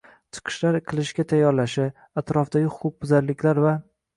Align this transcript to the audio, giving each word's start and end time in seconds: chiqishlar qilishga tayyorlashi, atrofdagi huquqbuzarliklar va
chiqishlar 0.37 0.77
qilishga 0.91 1.25
tayyorlashi, 1.33 1.85
atrofdagi 2.23 2.73
huquqbuzarliklar 2.79 3.63
va 3.67 3.79